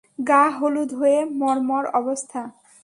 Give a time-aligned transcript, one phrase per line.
[0.19, 2.41] গা হলুদ হয়ে মরমর অবস্থা।